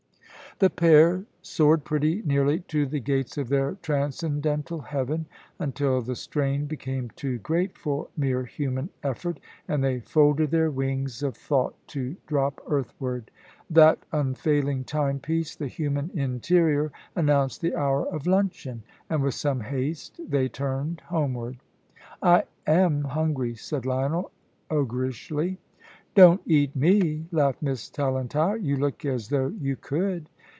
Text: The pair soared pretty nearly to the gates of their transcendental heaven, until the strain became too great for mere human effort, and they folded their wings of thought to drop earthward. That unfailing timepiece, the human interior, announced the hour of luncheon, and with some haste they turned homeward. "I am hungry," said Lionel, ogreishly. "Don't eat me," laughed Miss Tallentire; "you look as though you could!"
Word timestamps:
The 0.59 0.69
pair 0.69 1.25
soared 1.41 1.85
pretty 1.85 2.21
nearly 2.23 2.59
to 2.67 2.85
the 2.85 2.99
gates 2.99 3.35
of 3.35 3.49
their 3.49 3.77
transcendental 3.81 4.79
heaven, 4.81 5.25
until 5.57 6.01
the 6.03 6.15
strain 6.15 6.67
became 6.67 7.09
too 7.15 7.39
great 7.39 7.75
for 7.79 8.09
mere 8.15 8.45
human 8.45 8.89
effort, 9.01 9.39
and 9.67 9.83
they 9.83 10.01
folded 10.01 10.51
their 10.51 10.69
wings 10.69 11.23
of 11.23 11.35
thought 11.35 11.73
to 11.87 12.15
drop 12.27 12.61
earthward. 12.67 13.31
That 13.71 14.05
unfailing 14.11 14.83
timepiece, 14.83 15.55
the 15.55 15.67
human 15.67 16.11
interior, 16.13 16.91
announced 17.15 17.61
the 17.61 17.73
hour 17.75 18.05
of 18.07 18.27
luncheon, 18.27 18.83
and 19.09 19.23
with 19.23 19.33
some 19.33 19.61
haste 19.61 20.19
they 20.29 20.47
turned 20.47 21.01
homeward. 21.07 21.57
"I 22.21 22.43
am 22.67 23.05
hungry," 23.05 23.55
said 23.55 23.87
Lionel, 23.87 24.29
ogreishly. 24.69 25.57
"Don't 26.13 26.41
eat 26.45 26.75
me," 26.75 27.25
laughed 27.31 27.63
Miss 27.63 27.89
Tallentire; 27.89 28.57
"you 28.57 28.75
look 28.77 29.03
as 29.05 29.29
though 29.29 29.47
you 29.59 29.75
could!" 29.75 30.29